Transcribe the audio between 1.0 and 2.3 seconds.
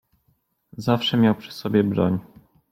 miał przy sobie broń."